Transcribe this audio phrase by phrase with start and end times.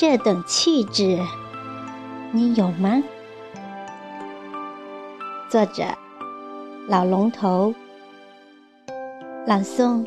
[0.00, 1.18] 这等气质，
[2.30, 3.02] 你有吗？
[5.50, 5.82] 作者：
[6.86, 7.74] 老龙头，
[9.44, 10.06] 朗诵：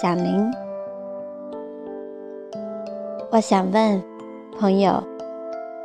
[0.00, 0.50] 小林。
[3.30, 4.02] 我想问
[4.58, 5.04] 朋友，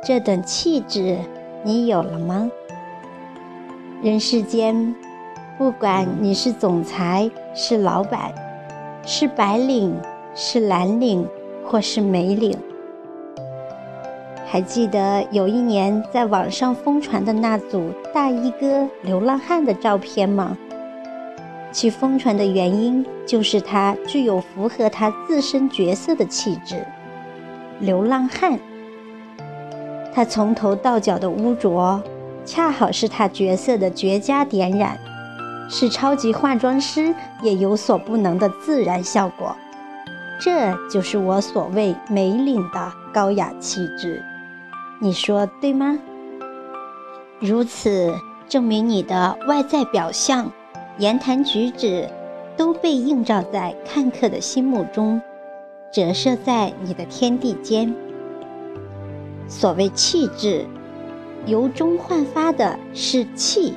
[0.02, 1.18] 这等气质
[1.62, 2.50] 你有了吗？
[4.02, 4.94] 人世间，
[5.58, 8.32] 不管你是总裁，是老板，
[9.04, 9.94] 是白领，
[10.34, 11.28] 是蓝领，
[11.62, 12.58] 或是美领。
[14.52, 20.54] 还记得有一年在网上疯传的那组大衣哥流浪汉的照片吗？
[21.72, 26.86] 其疯传的原因就是他具有符合他自身角色的气质——
[27.80, 28.58] 流浪汉。
[30.12, 32.02] 他从头到脚的污浊，
[32.44, 34.98] 恰好是他角色的绝佳点染，
[35.66, 39.56] 是超级化妆师也有所不能的自然效果。
[40.38, 44.22] 这就是我所谓美领的高雅气质。
[45.04, 45.98] 你说对吗？
[47.40, 48.14] 如此
[48.48, 50.48] 证明你的外在表象、
[50.96, 52.08] 言谈举止
[52.56, 55.20] 都被映照在看客的心目中，
[55.92, 57.92] 折射在你的天地间。
[59.48, 60.64] 所谓气质，
[61.46, 63.74] 由衷焕发的是气，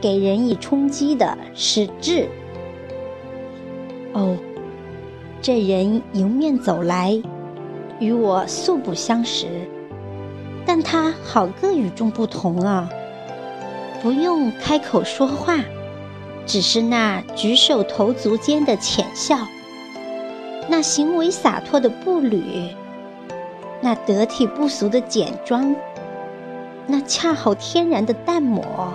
[0.00, 2.28] 给人以冲击的是质。
[4.12, 4.36] 哦，
[5.42, 7.20] 这人迎面走来，
[7.98, 9.48] 与我素不相识。
[10.66, 12.88] 但他好个与众不同啊！
[14.02, 15.58] 不用开口说话，
[16.46, 19.38] 只是那举手投足间的浅笑，
[20.68, 22.68] 那行为洒脱的步履，
[23.80, 25.74] 那得体不俗的简装，
[26.86, 28.92] 那恰好天然的淡抹，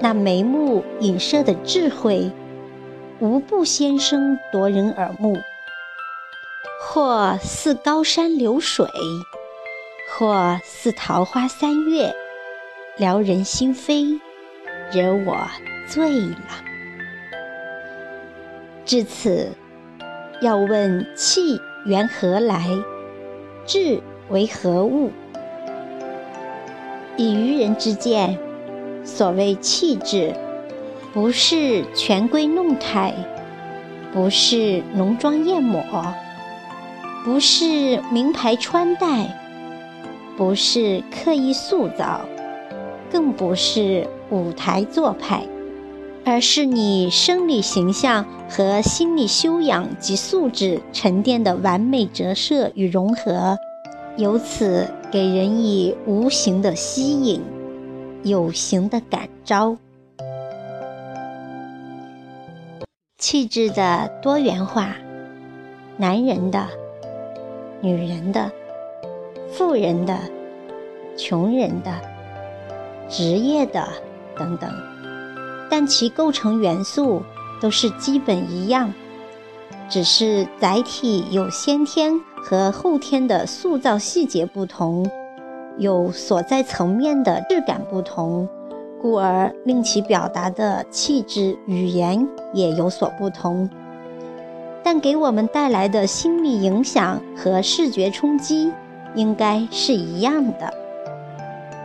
[0.00, 2.30] 那眉目隐射的智慧，
[3.20, 5.36] 无不先生夺人耳目，
[6.80, 8.86] 或似高山流水。
[10.10, 12.12] 或似桃花三月，
[12.96, 14.18] 撩人心扉，
[14.90, 15.36] 惹我
[15.86, 16.38] 醉了。
[18.84, 19.52] 至此，
[20.40, 22.66] 要问气缘何来，
[23.66, 25.12] 志为何物？
[27.16, 28.38] 以愚人之见，
[29.04, 30.34] 所谓气质，
[31.12, 33.14] 不是权贵弄态，
[34.12, 35.82] 不是浓妆艳抹，
[37.24, 39.44] 不是名牌穿戴。
[40.38, 42.20] 不是刻意塑造，
[43.10, 45.44] 更不是舞台做派，
[46.24, 53.58] 而是你生理形象和心理修养及素质沉淀的完美折射与融合，
[54.16, 57.42] 由此给人以无形的吸引，
[58.22, 59.76] 有形的感召。
[63.18, 64.94] 气质的多元化，
[65.96, 66.68] 男人的，
[67.80, 68.52] 女人的。
[69.50, 70.16] 富人的、
[71.16, 71.90] 穷人的、
[73.08, 73.86] 职业的
[74.36, 74.70] 等等，
[75.70, 77.22] 但其构成元素
[77.60, 78.92] 都是基本一样，
[79.88, 85.04] 只是载体有先天和后天的塑造细节不同，
[85.78, 88.46] 有所在层面的质感不同，
[89.00, 93.68] 故而令其表达的气质语言也有所不同，
[94.84, 98.72] 但给我们带来的心理影响和视觉冲击。
[99.14, 100.72] 应该是一样的。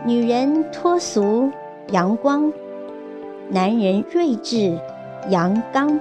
[0.04, 1.50] 女人脱俗
[1.90, 2.52] 阳光，
[3.48, 4.78] 男人睿智
[5.28, 5.98] 阳刚。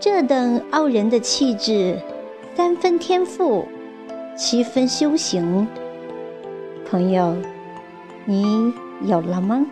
[0.00, 1.98] 这等傲人的气质，
[2.54, 3.66] 三分天赋，
[4.36, 5.66] 七分修行。
[6.90, 7.36] 朋友，
[8.24, 8.72] 你
[9.02, 9.66] 有了吗？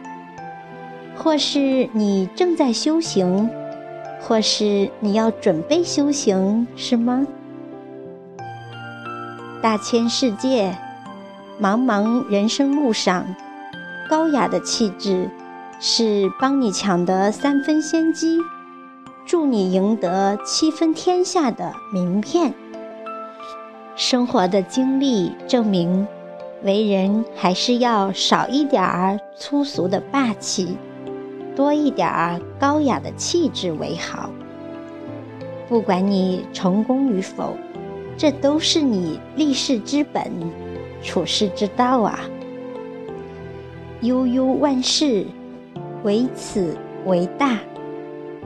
[1.16, 3.49] 或是你正在修行，
[4.21, 7.27] 或是你要准备修行，是吗？
[9.62, 10.77] 大千世界，
[11.61, 13.25] 茫茫人生路上，
[14.11, 15.31] 高雅的气质
[15.79, 18.41] 是帮你抢得三分先机，
[19.25, 22.53] 助你赢得七分天下的名片。
[23.94, 26.08] 生活的经历证明，
[26.65, 30.76] 为人还是要少一点儿粗俗的霸气，
[31.55, 34.29] 多一点儿高雅的气质为好。
[35.69, 37.56] 不管你成功与否。
[38.22, 40.30] 这都是你立世之本，
[41.02, 42.20] 处世之道啊！
[44.02, 45.26] 悠悠万事，
[46.04, 47.58] 唯此为大，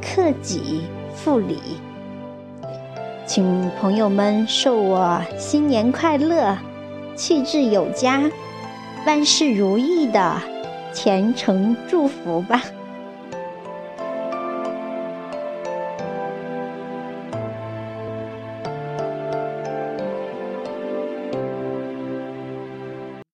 [0.01, 0.81] 克己
[1.15, 1.59] 复礼。
[3.27, 6.57] 请朋友们受我新年快乐，
[7.15, 8.23] 气质有加，
[9.07, 10.41] 万事如意的
[10.91, 12.63] 虔诚祝福吧。